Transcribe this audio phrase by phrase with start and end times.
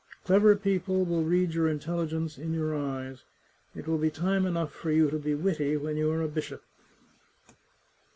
[0.23, 3.23] Clever people will read your intelligence in your eyes.
[3.75, 6.63] It will be time enough for you to be witty when you are a bishop."